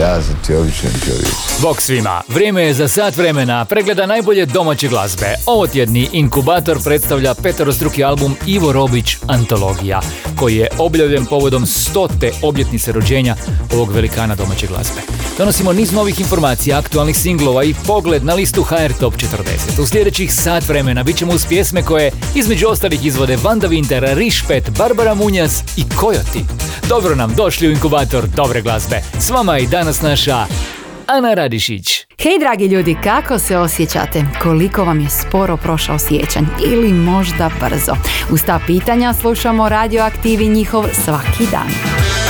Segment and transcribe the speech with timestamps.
[0.00, 1.34] Ja sam ti običan čovjek.
[1.62, 5.34] Bok svima, vrijeme je za sat vremena pregleda najbolje domaće glazbe.
[5.46, 10.00] Ovo tjedni Inkubator predstavlja peterostruki album Ivo Robić Antologija,
[10.38, 13.36] koji je objavljen povodom stote obljetnice rođenja
[13.72, 15.00] ovog velikana domaće glazbe.
[15.38, 19.82] Donosimo niz novih informacija, aktualnih singlova i pogled na listu HR Top 40.
[19.82, 24.70] U sljedećih sat vremena bit ćemo uz pjesme koje između ostalih izvode Vanda Winter, Rišpet,
[24.78, 26.44] Barbara Munjas i Kojoti.
[26.88, 29.02] Dobro nam došli u Inkubator dobre glazbe.
[29.20, 30.46] S vama i danas naša
[31.06, 32.06] Ana Radišić.
[32.22, 34.24] Hej dragi ljudi, kako se osjećate?
[34.42, 37.92] Koliko vam je sporo prošao sjećanj ili možda brzo?
[38.30, 42.21] Uz ta pitanja slušamo radioaktivi njihov svaki dan.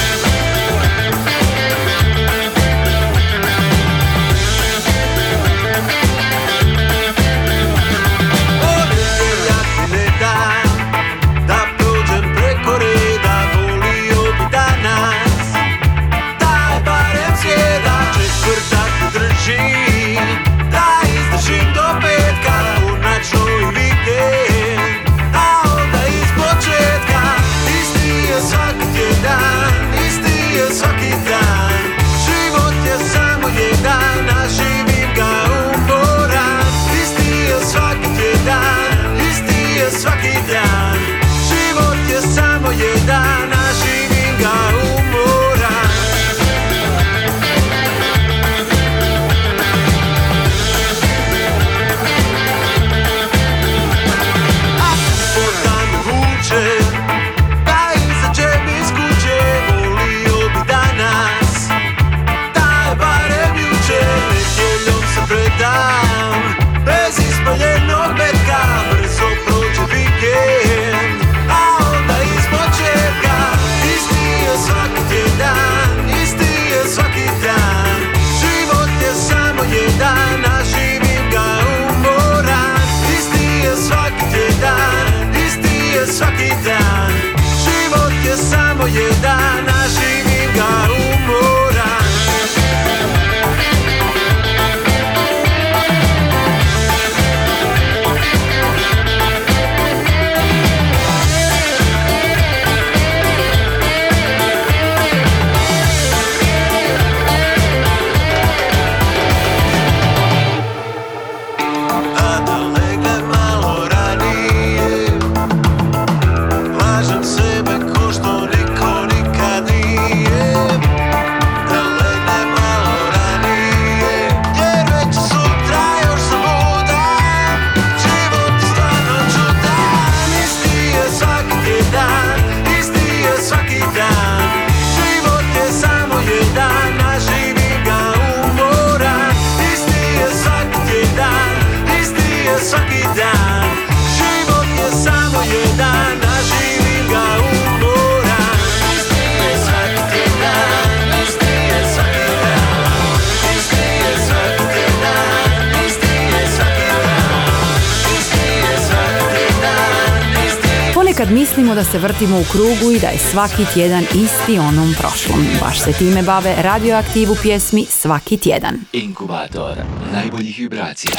[161.83, 165.47] Da se vrtimo u krugu i da je svaki tjedan isti onom prošlom.
[165.61, 168.75] Baš se time bave radioaktivu pjesmi svaki tjedan.
[168.93, 169.77] Inkubator
[170.13, 171.13] najboljih vibracija.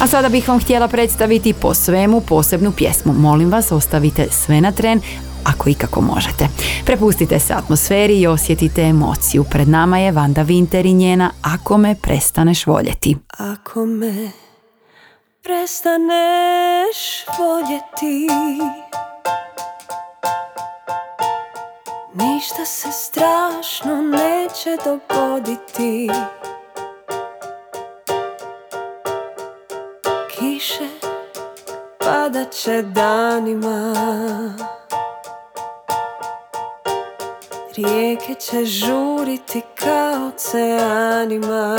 [0.00, 3.12] A sada bih vam htjela predstaviti po svemu posebnu pjesmu.
[3.12, 5.00] Molim vas, ostavite sve na tren,
[5.44, 6.48] ako ikako možete.
[6.84, 9.44] Prepustite se atmosferi i osjetite emociju.
[9.44, 13.16] Pred nama je Vanda Winter i njena Ako me prestaneš voljeti.
[13.38, 14.30] Ako me
[15.42, 16.96] prestaneš
[17.38, 18.26] voljeti
[22.14, 26.10] Ništa se strašno neće dogoditi.
[30.30, 30.88] Kiše
[31.98, 33.94] padat će danima.
[37.76, 41.78] Rijeke će žuriti kao oceanima.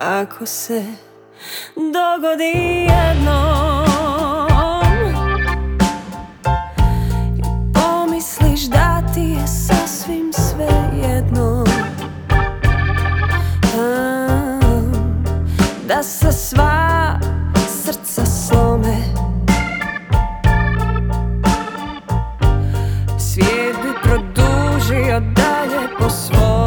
[0.00, 0.84] Ako se
[1.76, 3.60] dogodi jedno
[15.88, 17.18] Da se sva
[17.84, 18.96] srca slome.
[23.18, 26.59] Svijet bi produžio dalje po svome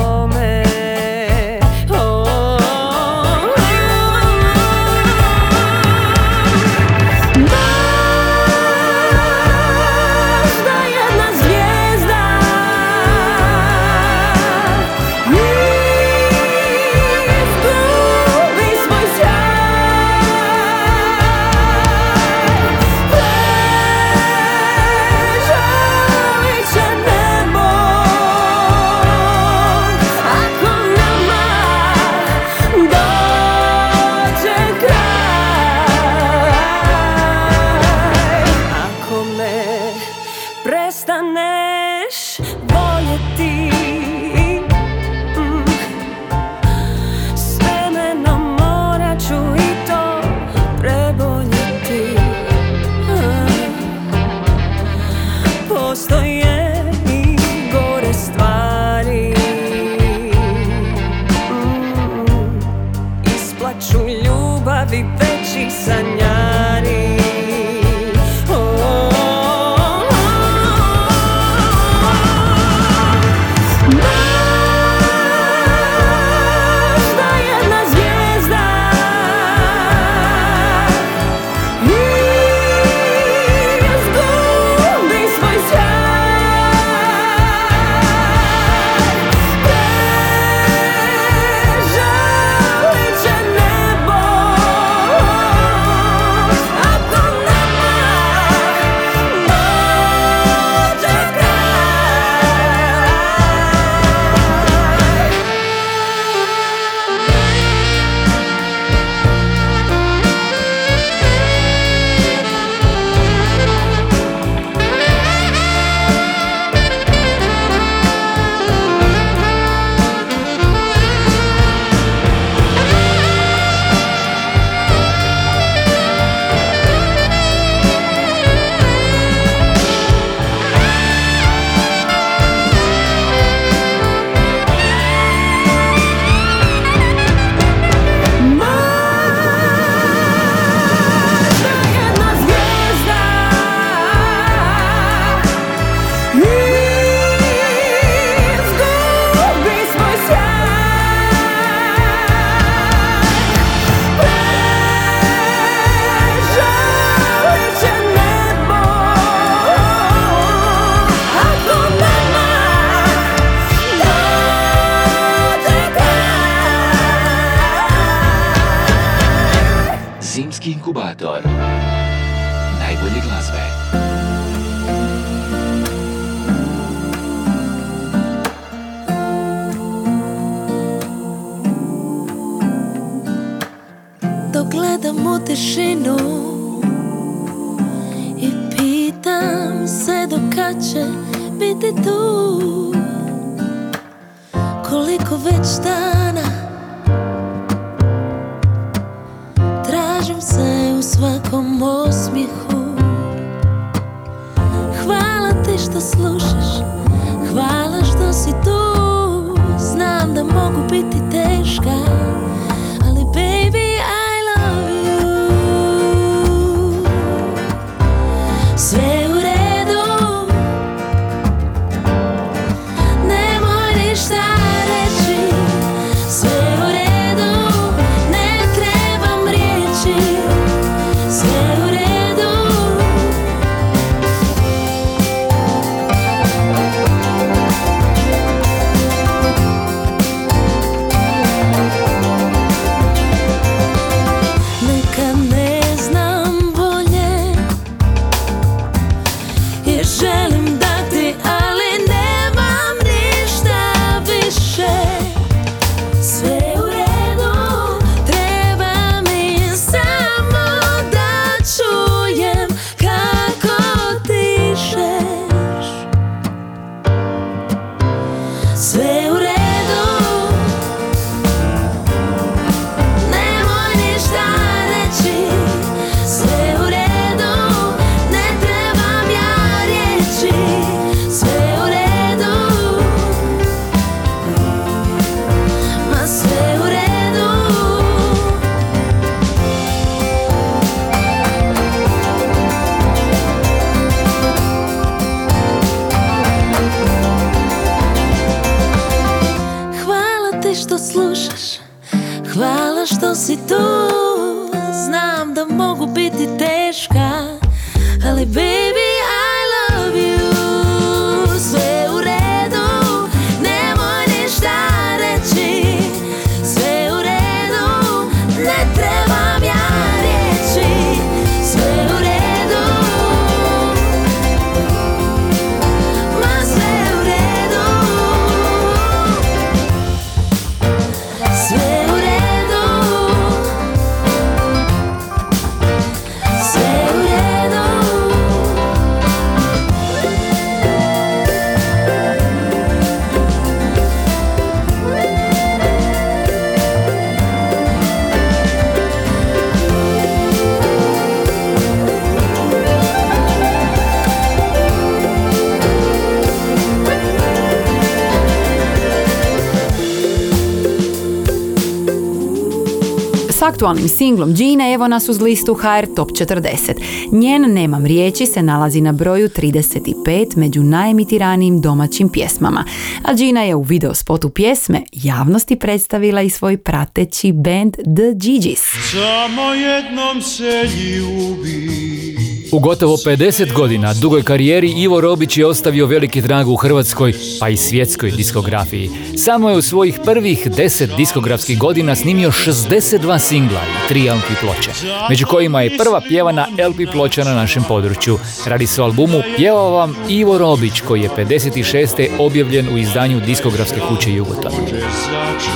[363.73, 366.93] aktualnim singlom Gine evo nas uz listu HR Top 40.
[367.31, 372.85] Njen Nemam riječi se nalazi na broju 35 među najemitiranijim domaćim pjesmama.
[373.23, 379.11] A Gina je u video spotu pjesme javnosti predstavila i svoj prateći band The Gigi's.
[379.11, 386.41] Samo jednom se ljubi U gotovo 50 godina dugoj karijeri Ivo Robić je ostavio veliki
[386.41, 389.09] trag u hrvatskoj, pa i svjetskoj diskografiji.
[389.37, 394.91] Samo je u svojih prvih 10 diskografskih godina snimio 62 singla i 3 LP ploče,
[395.29, 398.39] među kojima je prva pjevana LP ploča na našem području.
[398.65, 402.27] Radi se o albumu Pjevao vam Ivo Robić, koji je 56.
[402.39, 404.71] objavljen u izdanju diskografske kuće Jugoton.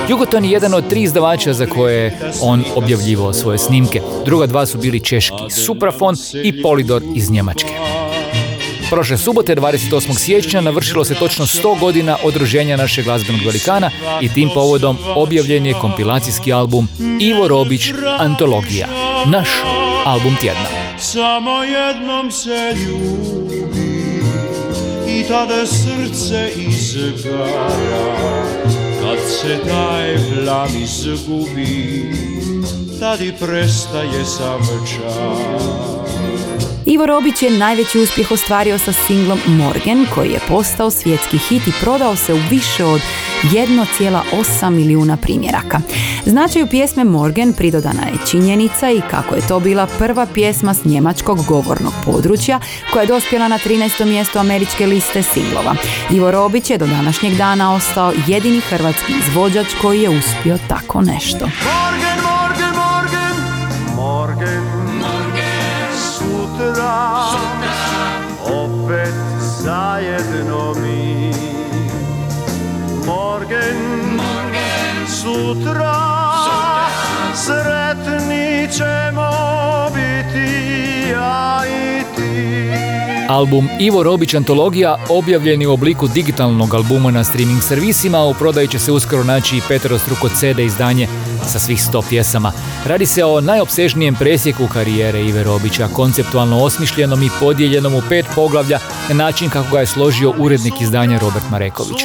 [0.10, 4.02] Jugoton je jedan od tri izdavača za koje je on objavljivao svoje snimke.
[4.26, 7.70] Druga dva su bili češki Suprafon i Polydor iz Njemačke.
[8.90, 10.18] Prošle subote, 28.
[10.18, 12.34] siječnja, navršilo se točno 100 godina od
[12.78, 13.92] našeg glazbenog velikana
[14.22, 16.88] i tim povodom objavljen je kompilacijski album
[17.20, 18.88] Ivo Robić Antologija,
[19.26, 19.48] naš
[20.06, 20.66] album tjedna.
[21.00, 24.22] Samo jednom se ljubi
[25.08, 28.08] I tada srce izgara
[29.02, 32.12] Kad se taj plan izgubi
[33.00, 36.07] Tad prestaje sam čas
[36.90, 41.72] Ivo Robić je najveći uspjeh ostvario sa singlom Morgan koji je postao svjetski hit i
[41.82, 43.02] prodao se u više od
[43.44, 45.80] 1,8 milijuna primjeraka.
[46.26, 51.46] Značaju pjesme Morgan pridodana je činjenica i kako je to bila prva pjesma s njemačkog
[51.46, 52.60] govornog područja
[52.94, 54.06] koja je dospjela na 13.
[54.06, 55.76] mjesto američke liste singlova.
[56.12, 61.50] Ivo Robić je do današnjeg dana ostao jedini hrvatski izvođač koji je uspio tako nešto.
[69.98, 71.32] Zajedno mi
[73.06, 73.78] Morgen,
[74.16, 75.08] morgen.
[75.08, 75.96] Sutra,
[77.36, 79.30] sretni ćemo
[79.96, 80.17] biti ja i ti
[83.30, 88.34] Album Ivo Robić Antologija objavljen je u obliku digitalnog albuma na streaming servisima, a u
[88.34, 91.08] prodaji će se uskoro naći i peterostruko CD izdanje
[91.48, 92.52] sa svih 100 pjesama.
[92.86, 98.80] Radi se o najopsežnijem presjeku karijere Ive Robića, konceptualno osmišljenom i podijeljenom u pet poglavlja
[99.10, 101.98] na način kako ga je složio urednik izdanja Robert Mareković.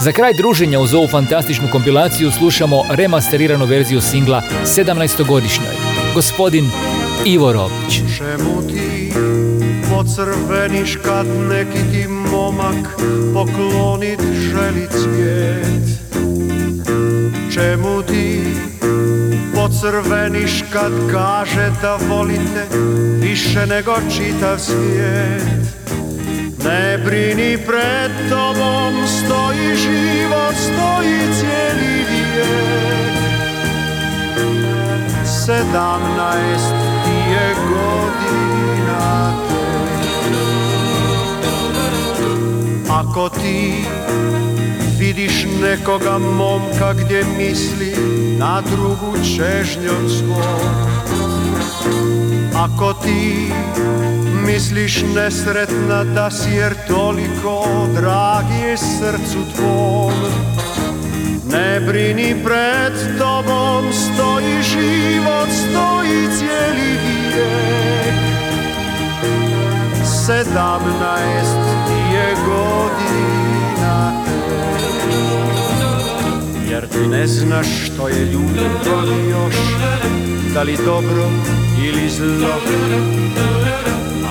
[0.00, 5.74] Za kraj druženja uz ovu fantastičnu kompilaciju slušamo remasteriranu verziju singla 17-godišnjoj.
[6.14, 6.70] Gospodin
[7.24, 8.02] Ivo Robić.
[8.18, 9.12] Čemu ti
[9.90, 13.00] pocrveniš kad neki ti momak
[13.34, 15.88] poklonit želi cvijet?
[17.54, 18.40] Čemu ti
[19.54, 22.66] pocrveniš kad kaže da volite
[23.20, 25.42] više nego čitav svijet?
[26.64, 33.18] Ne brini pred tobom stoji život, stoji cijeli vijek
[35.24, 36.87] Sedamnaest
[37.38, 39.32] je godina
[42.90, 43.84] Ako ti
[44.98, 47.94] vidiš nekoga momka gdje misli
[48.38, 50.88] na drugu čežnju od svog.
[52.54, 53.52] Ako ti
[54.46, 57.64] misliš nesretna da si jer toliko
[57.94, 60.12] drag je srcu tvom.
[61.50, 67.07] Ne brini pred tobom stoji život, stoji cijeli
[67.38, 68.14] vijek
[70.26, 71.58] Sedamnaest
[72.12, 74.12] je godina.
[76.70, 79.54] Jer ti ne znaš što je ljubav još
[80.54, 81.30] Da li dobro
[81.84, 82.54] ili zlo.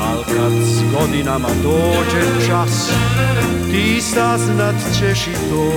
[0.07, 2.91] Al kad s godinama dođe čas
[3.71, 5.71] Ti saznat ćeš i to.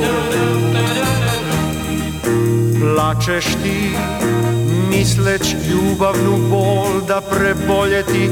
[2.80, 3.96] Plačeš ti
[5.00, 8.30] misleć ljubavnu bol da preboljeti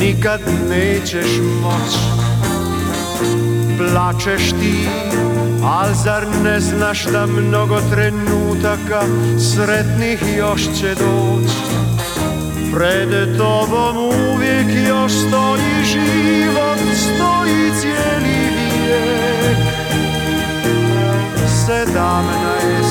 [0.00, 1.26] nikad nećeš
[1.62, 1.92] moć.
[3.78, 4.88] Plačeš ti,
[5.64, 9.02] al zar ne znaš da mnogo trenutaka
[9.54, 11.50] sretnih još će doć?
[12.74, 13.96] Pred tobom
[14.34, 19.58] uvijek još stoji život, stoji cijeli vijek.
[21.66, 22.89] Sedamnaest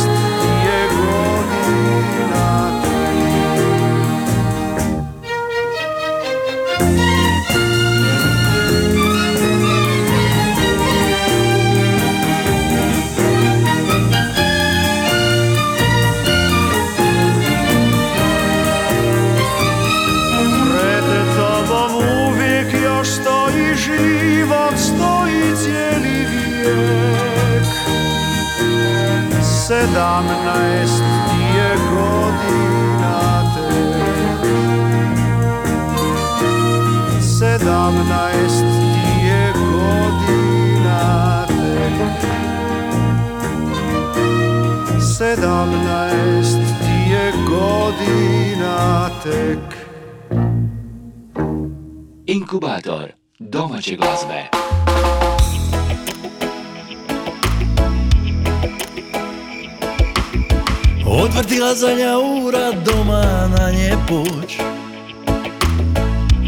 [29.79, 31.03] Sedamnaest
[31.55, 34.43] je godina tek
[37.21, 38.65] Sedamnaest
[39.23, 40.99] je godina
[41.47, 42.19] tek
[45.17, 46.59] Sedamnaest
[47.11, 49.87] je godina tek.
[52.25, 54.58] Inkubator domaće glazbe.
[61.11, 64.57] Odvrtila zadnja ura doma na nje poć.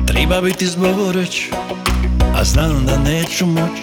[0.07, 1.49] Treba biti zboreć,
[2.35, 3.79] a znam da neću moć.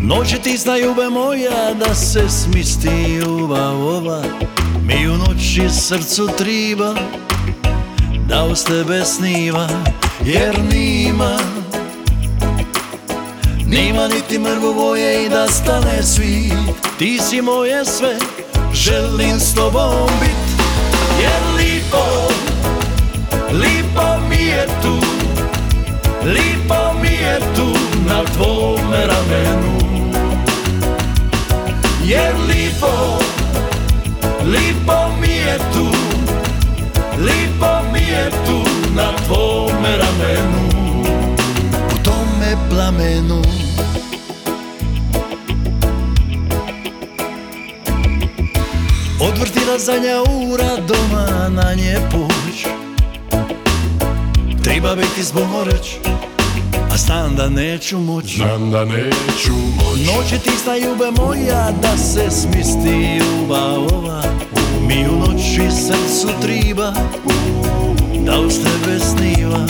[0.00, 4.22] Noći ti zna ljube moja da se smisti ljubav ova.
[4.86, 6.94] Mi u noći srcu triba
[8.28, 9.68] da uz tebe sniva
[10.24, 11.38] Jer nima
[13.66, 16.52] Nima niti mrvo boje i da stane svit
[16.98, 18.16] Ti si moje sve,
[18.74, 20.44] želim s tobom bit
[21.20, 22.04] Jer lipo,
[23.52, 24.98] lipo mi je tu.
[26.24, 27.68] Lipo mi je tu
[28.08, 29.78] na tvome ramenu.
[32.04, 33.18] Jer lipo,
[34.44, 35.86] lipo mi je tu.
[37.18, 38.58] Lipo mi je tu
[38.96, 40.68] na tvome ramenu.
[41.94, 43.42] U tome plamenu
[49.28, 52.66] Odvrtila zadnja ura doma na nje puć.
[54.64, 55.96] Treba biti zboreć
[56.92, 59.98] A znam da neću moć Znam da neću moć.
[60.06, 64.22] Noći ti zna ljube moja Da se smisti ljubav ova.
[64.88, 66.92] Mi u noći srcu triba
[68.26, 69.66] Da uz tebe sniva.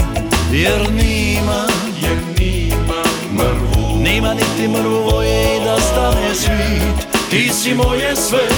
[0.53, 1.67] Jer nima
[2.03, 4.03] Jer nima mrvu.
[4.03, 7.07] Nima niti mrvu voje i da stane svit.
[7.31, 8.49] Ti si moje sve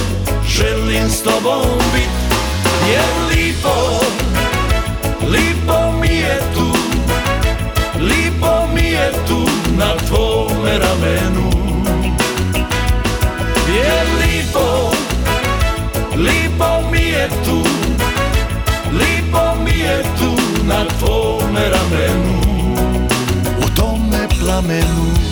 [0.49, 2.11] Želim s tobom bit
[2.89, 4.01] Jer lipo
[5.31, 6.73] Lipo mi je tu.
[8.01, 9.47] Lipo mi je tu
[9.79, 11.51] na tvome ramenu.
[13.75, 14.91] Jer lipo
[16.17, 17.63] Lipo mi je tu.
[18.93, 20.37] Lipo mi je tu
[20.69, 22.41] na tvome ramenu.
[23.59, 25.26] U tome plamenu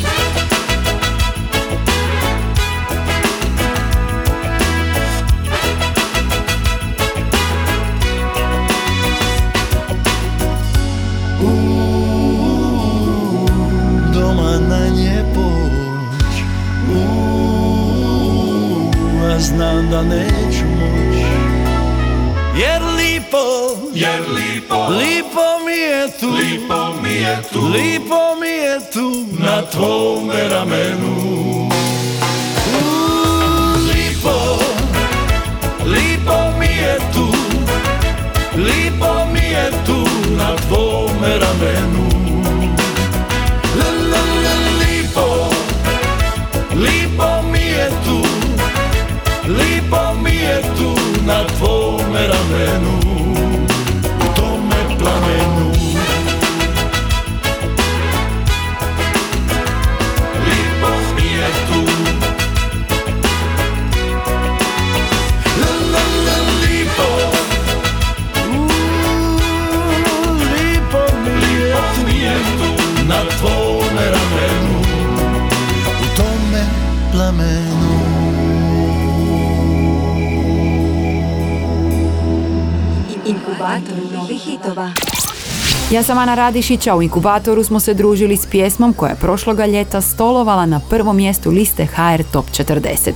[86.04, 86.16] Inkubator novih hitova.
[86.16, 89.66] Ja sam Ana Radišić, a u inkubatoru smo se družili s pjesmom koja je prošloga
[89.66, 93.12] ljeta stolovala na prvom mjestu liste HR Top 40.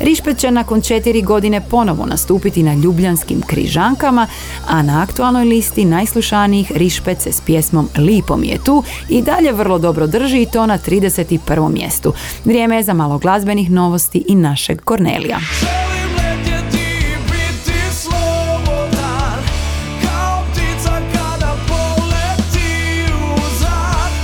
[0.00, 4.26] Rišpet će nakon četiri godine ponovo nastupiti na ljubljanskim križankama,
[4.68, 9.52] a na aktualnoj listi najslušanijih Rišpet se s pjesmom Lipo mi je tu i dalje
[9.52, 11.72] vrlo dobro drži i to na 31.
[11.72, 12.12] mjestu.
[12.44, 15.38] Vrijeme je za malo glazbenih novosti i našeg Kornelija.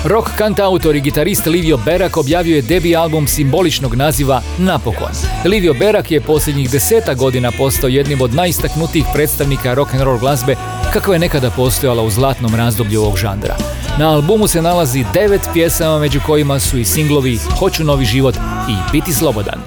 [0.09, 5.11] Rock kantautor i gitarist Livio Berak objavio je debi album simboličnog naziva Napokon.
[5.45, 10.57] Livio Berak je posljednjih deseta godina postao jednim od najistaknutijih predstavnika rock and roll glazbe
[10.93, 13.57] kakva je nekada postojala u zlatnom razdoblju ovog žandra.
[13.99, 18.35] Na albumu se nalazi devet pjesama među kojima su i singlovi Hoću novi život
[18.69, 19.61] i Biti slobodan.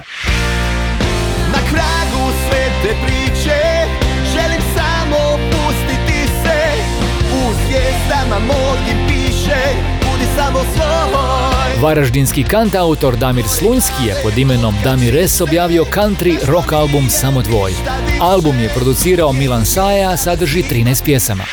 [11.80, 17.72] Varaždinski kantautor Damir Slunjski je pod imenom Damir S objavio country rock album Samo tvoj.
[18.20, 21.44] Album je producirao Milan Saja, sadrži 13 pjesama.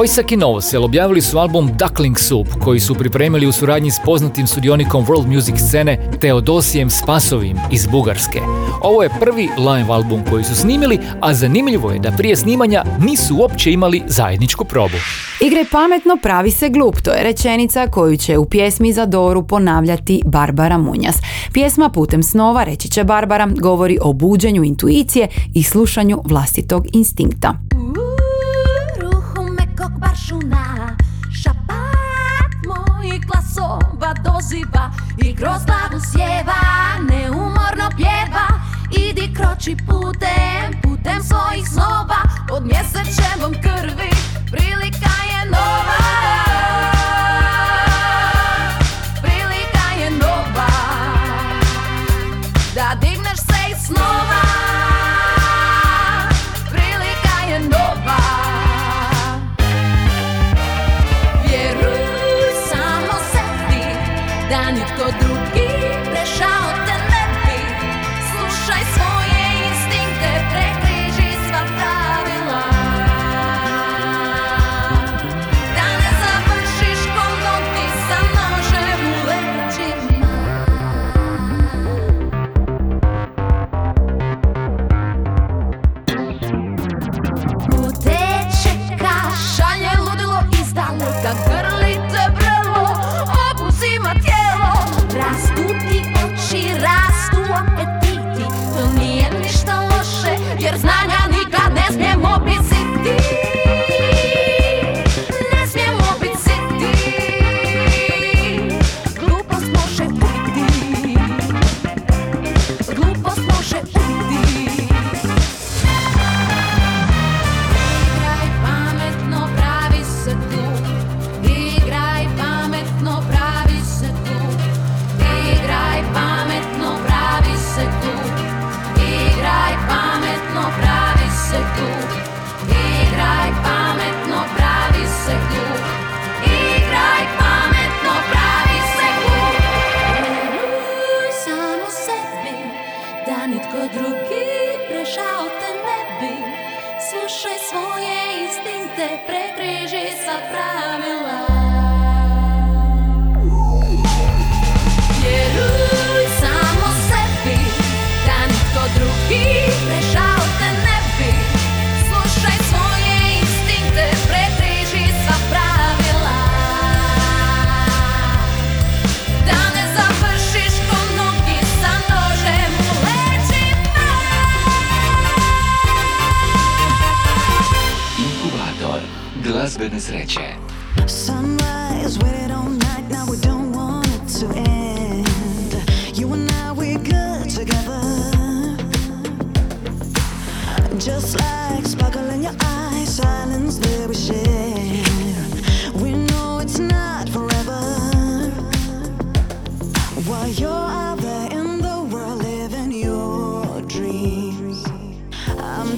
[0.00, 4.46] Hojsak i Novosel objavili su album Duckling Soup koji su pripremili u suradnji s poznatim
[4.46, 8.40] sudionikom world music scene Teodosijem Spasovim iz Bugarske.
[8.82, 13.36] Ovo je prvi live album koji su snimili, a zanimljivo je da prije snimanja nisu
[13.36, 14.96] uopće imali zajedničku probu.
[15.40, 17.00] Igraj pametno, pravi se glup.
[17.00, 21.16] To je rečenica koju će u pjesmi za Doru ponavljati Barbara Munjas.
[21.52, 27.54] Pjesma Putem snova, reći će Barbara, govori o buđenju intuicije i slušanju vlastitog instinkta.
[30.00, 30.96] Baršuna.
[31.42, 36.62] Šapat mojih glasova doziva I kroz glavu sjeva
[37.10, 38.48] Neumorno pjeva.
[38.90, 42.20] Idi kroči putem, putem svojih snova.
[42.48, 44.10] Pod mjesečevom krvi
[44.50, 46.49] Prilika je nova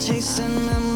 [0.06, 0.91] chasing memories.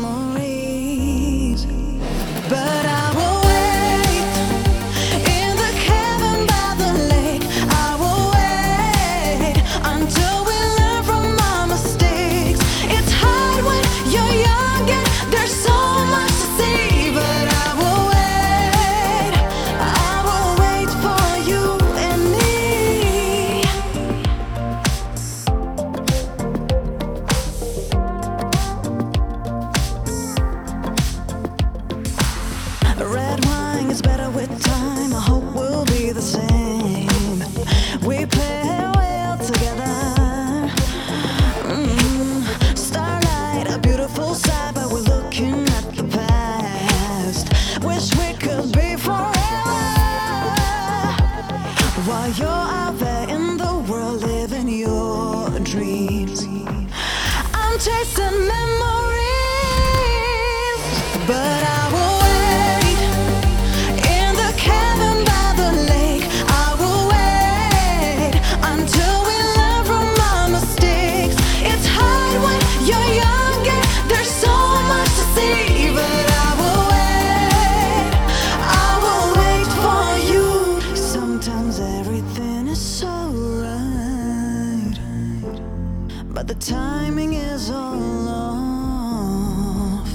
[87.16, 90.08] Timing is all off.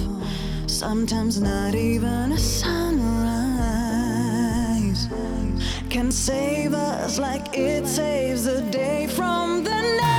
[0.67, 3.09] Sometimes not even a sunrise
[5.89, 10.11] can save us like it saves the day from the night.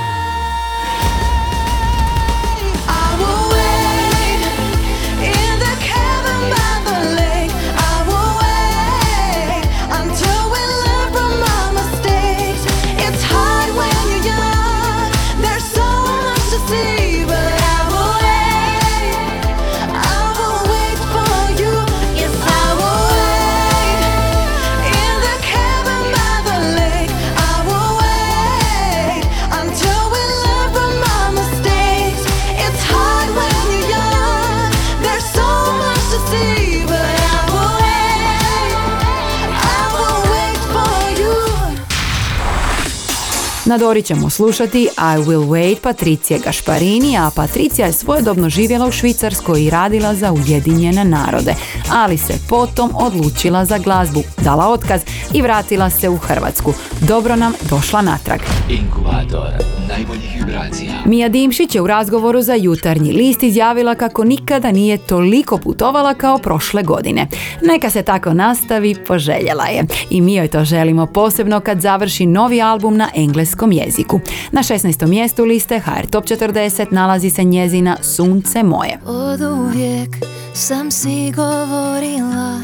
[43.73, 48.91] Na Dori ćemo slušati I Will Wait Patricije Gašparini, a Patricija je svojedobno živjela u
[48.91, 51.55] Švicarskoj i radila za Ujedinjene narode,
[51.91, 55.01] ali se potom odlučila za glazbu, dala otkaz
[55.33, 56.73] i vratila se u Hrvatsku.
[57.01, 58.39] Dobro nam došla natrag.
[58.69, 60.91] Inkubator najboljih vibracija.
[61.05, 66.37] Mija Dimšić je u razgovoru za jutarnji list izjavila kako nikada nije toliko putovala kao
[66.37, 67.27] prošle godine.
[67.61, 69.83] Neka se tako nastavi, poželjela je.
[70.09, 74.19] I mi joj to želimo posebno kad završi novi album na engleskom jeziku.
[74.51, 75.07] Na 16.
[75.07, 78.99] mjestu liste HR Top 40 nalazi se njezina Sunce moje.
[79.05, 80.09] Od uvijek
[80.53, 82.59] sam si govorila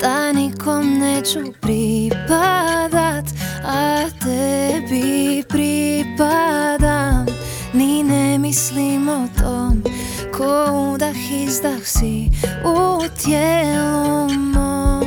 [0.00, 3.24] da nikom neću pripadat,
[3.64, 5.42] a tebi
[6.16, 7.26] pripadam.
[7.72, 9.82] Ni ne mislim o tom
[10.32, 12.30] ko udah izdah si
[12.64, 15.04] u tijelu mom.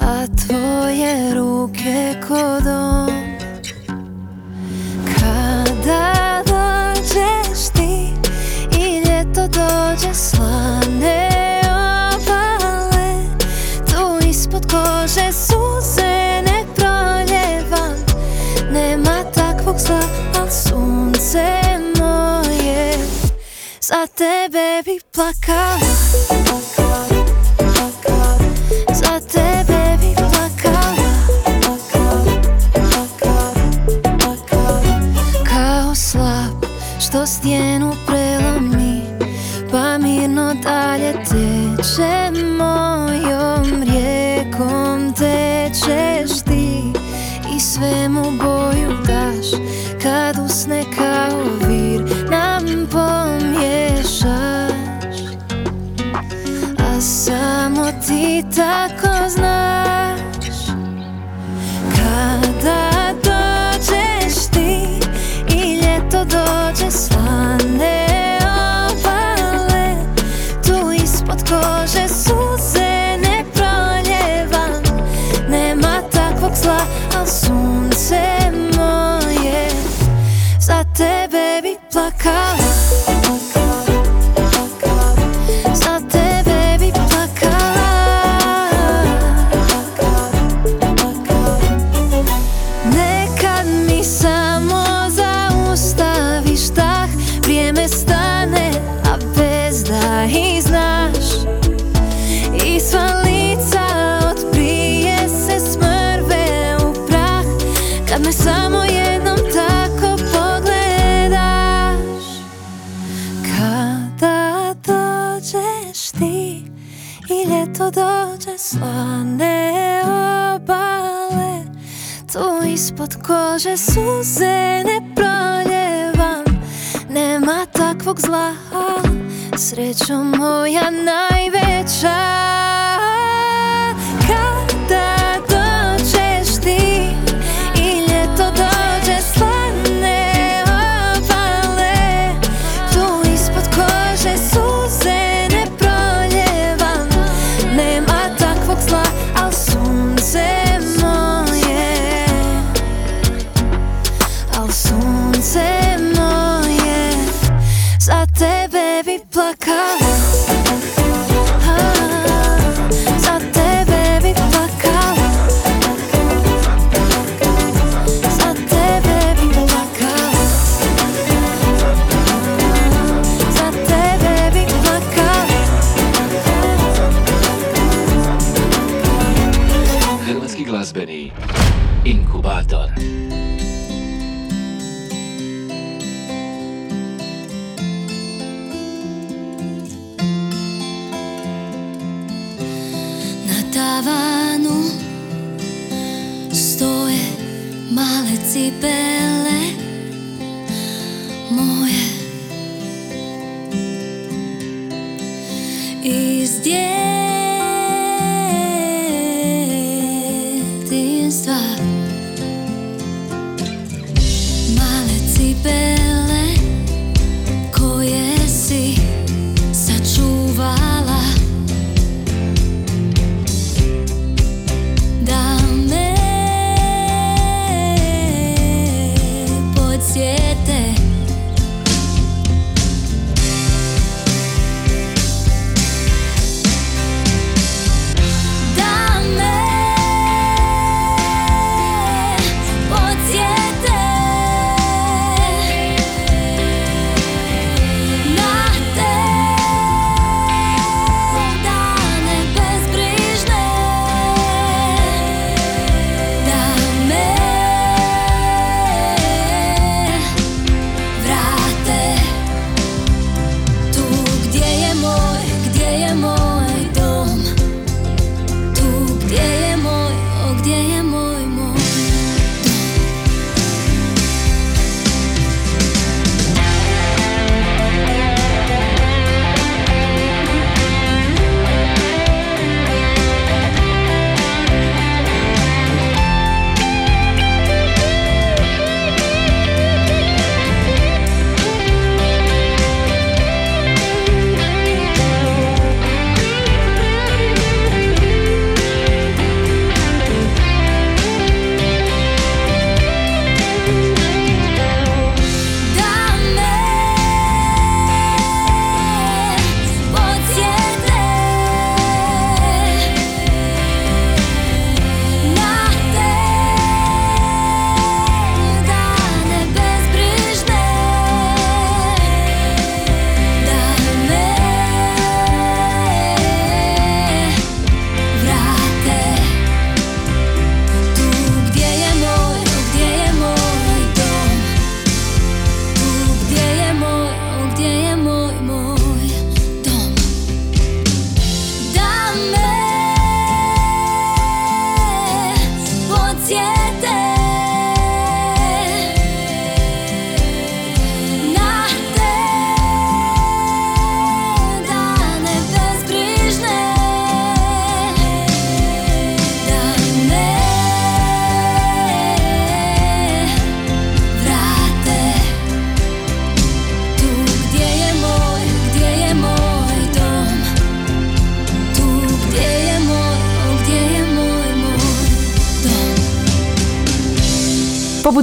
[0.00, 3.10] A tvoje ruke ko dom
[5.04, 8.12] Kada dođeš ti
[8.78, 10.85] i ljeto dođe slane
[24.46, 25.85] Za tebe bi plakala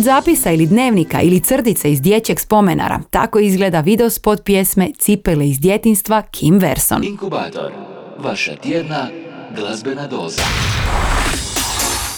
[0.03, 5.59] Poput zapisa ili dnevnika ili crdice iz dječjeg spomenara, tako izgleda videospot pjesme Cipele iz
[5.59, 7.03] djetinstva Kim Verson.
[7.03, 7.71] Inkubator.
[8.19, 9.07] Vaša tjedna
[9.55, 10.43] glazbena doza.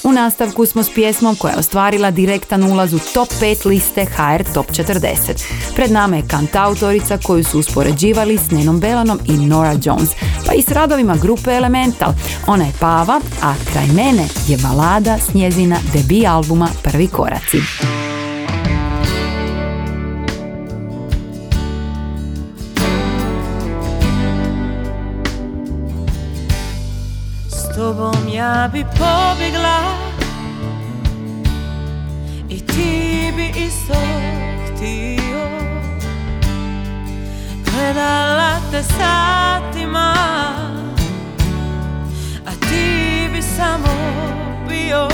[0.06, 4.44] U nastavku smo s pjesmom koja je ostvarila direktan ulaz u top 5 liste HR
[4.54, 5.44] Top 40.
[5.76, 10.10] Pred nama je kantautorica koju su uspoređivali s Nenom Belanom i Nora Jones,
[10.48, 12.14] pa i s radovima grupe Elemental.
[12.48, 17.58] Ona je Pava, a kraj mene je balada s njezina debi albuma Prvi koraci.
[28.36, 29.80] Ja bi pobjegla
[32.50, 33.94] I ti bi isto
[34.66, 35.50] htio.
[37.64, 40.14] Gledala te satima
[42.46, 43.96] A ti bi samo
[44.68, 45.08] bio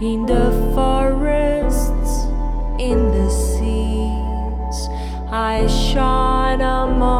[0.00, 2.24] in the forests,
[2.80, 4.88] in the seas.
[5.30, 7.13] I shine among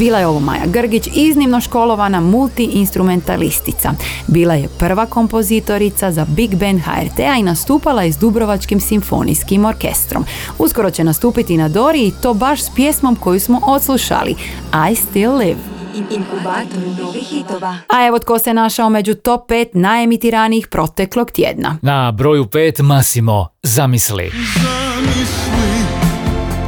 [0.00, 3.92] Bila je ovo Maja Grgić, iznimno školovana multiinstrumentalistica.
[4.26, 10.24] Bila je prva kompozitorica za Big Band HRT-a i nastupala je s Dubrovačkim simfonijskim orkestrom.
[10.58, 14.34] Uskoro će nastupiti na Dori i to baš s pjesmom koju smo odslušali,
[14.90, 15.60] I Still Live.
[15.94, 17.76] Inkubator novih hitova.
[17.88, 21.78] A evo tko se našao među top 5 najemitiranijih proteklog tjedna.
[21.82, 24.32] Na broju 5 Massimo, zamisli.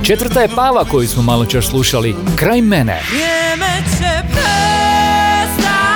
[0.03, 3.01] Četvrta je Pava koju smo malo čas slušali, Kraj mene.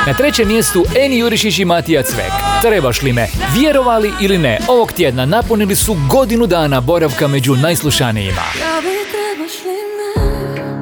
[0.07, 2.33] Na trećem mjestu Eni Jurišić i Matija Cvek.
[2.63, 3.27] Trebaš li me?
[3.59, 8.43] Vjerovali ili ne, ovog tjedna napunili su godinu dana boravka među najslušanijima.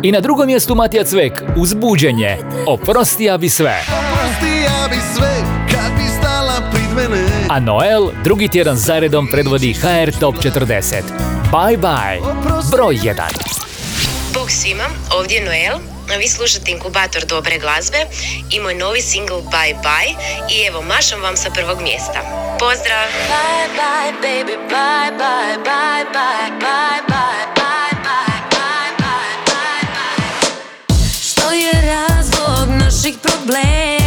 [0.02, 2.38] I na drugom mjestu Matija Cvek, Uzbuđenje.
[2.66, 3.84] Oprosti ja bi sve.
[3.86, 5.33] Prosti ja bi sve
[7.48, 11.02] A Noel drugi tjedan zaredom predvodi HR Top 40.
[11.52, 12.20] Bye bye.
[12.70, 13.14] Broj 1.
[14.34, 14.84] Bog svima,
[15.18, 15.76] ovdje je Noel,
[16.14, 17.98] a vi slušate inkubator dobre glazbe
[18.50, 20.14] i moj novi single Bye Bye
[20.50, 22.20] i evo mašam vam sa prvog mjesta.
[22.58, 23.06] Pozdrav!
[23.28, 31.06] Bye bye baby, bye bye, bye bye, bye bye, bye bye, bye bye, bye bye.
[31.22, 34.03] Što je razlog naših problema?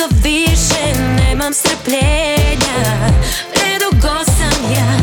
[0.00, 2.96] Zato više nemam strpljenja.
[3.54, 4.99] Predugo sam ja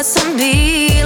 [0.00, 0.99] lesson be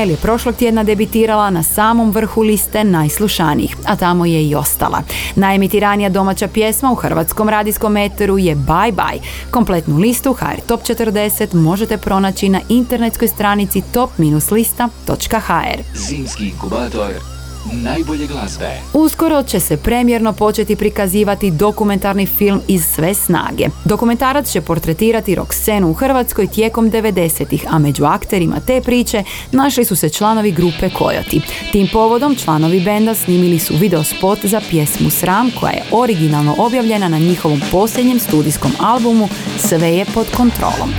[0.00, 5.02] Ismael je prošlog tjedna debitirala na samom vrhu liste najslušanijih, a tamo je i ostala.
[5.36, 9.20] Najemitiranija domaća pjesma u hrvatskom radijskom eteru je Bye Bye.
[9.50, 15.82] Kompletnu listu HR Top 40 možete pronaći na internetskoj stranici top-lista.hr.
[15.94, 17.39] Zimski inkubator
[17.72, 18.80] najbolje glazbe.
[18.92, 23.66] Uskoro će se premjerno početi prikazivati dokumentarni film iz sve snage.
[23.84, 29.84] Dokumentarac će portretirati rock scenu u Hrvatskoj tijekom 90-ih, a među akterima te priče našli
[29.84, 31.40] su se članovi grupe Kojoti.
[31.72, 37.08] Tim povodom članovi benda snimili su video spot za pjesmu Sram koja je originalno objavljena
[37.08, 40.90] na njihovom posljednjem studijskom albumu Sve je pod kontrolom.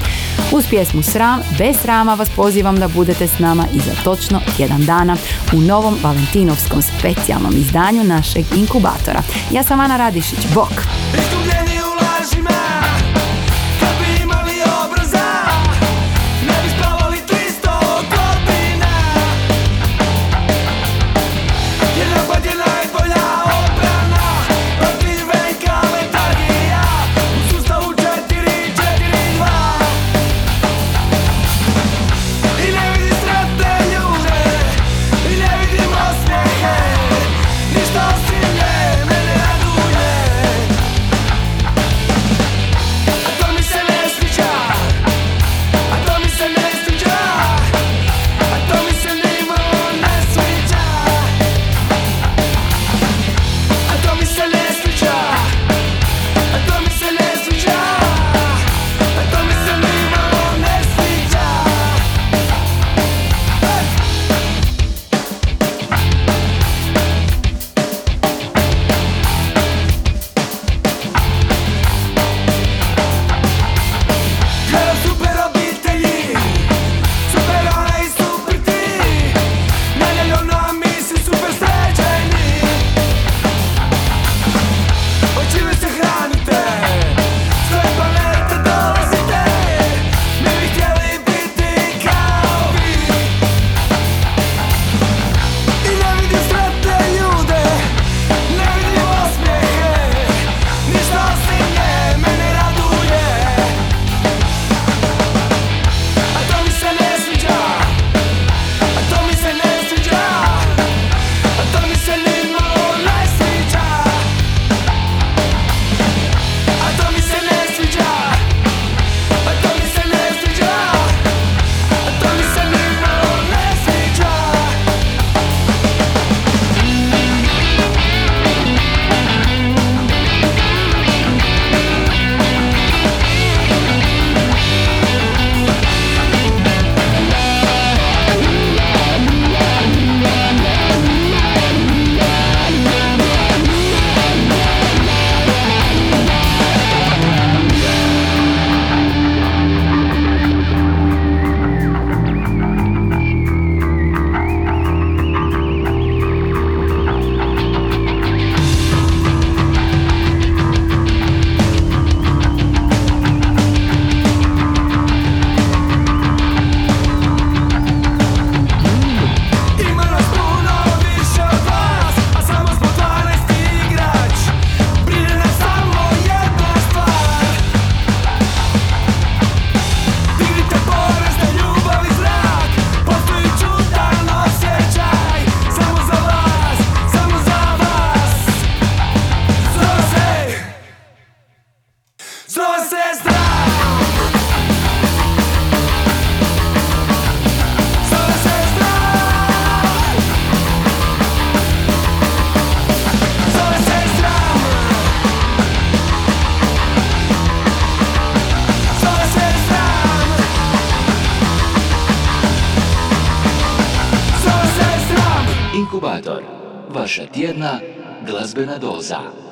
[0.51, 4.85] Uz pjesmu Sram, bez srama vas pozivam da budete s nama i za točno jedan
[4.85, 5.17] dana
[5.53, 9.21] u novom valentinovskom specijalnom izdanju našeg inkubatora.
[9.51, 10.71] Ja sam Ana Radišić, bok!